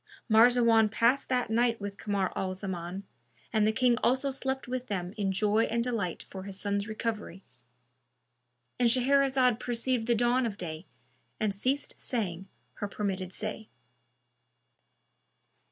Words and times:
Marzawan 0.27 0.89
passed 0.89 1.29
that 1.29 1.51
night 1.51 1.79
with 1.79 1.99
Kamar 1.99 2.33
al 2.35 2.55
Zaman, 2.55 3.03
and 3.53 3.67
the 3.67 3.71
King 3.71 3.97
also 4.01 4.31
slept 4.31 4.67
with 4.67 4.87
them 4.87 5.13
in 5.15 5.31
joy 5.31 5.65
and 5.65 5.83
delight 5.83 6.23
for 6.27 6.41
his 6.41 6.59
son's 6.59 6.87
recovery.—And 6.87 8.89
Shahrazad 8.89 9.59
perceived 9.59 10.07
the 10.07 10.15
dawn 10.15 10.47
of 10.47 10.57
day 10.57 10.87
and 11.39 11.53
ceased 11.53 12.01
saying 12.01 12.47
her 12.77 12.87
permitted 12.87 13.31
say. 13.31 13.69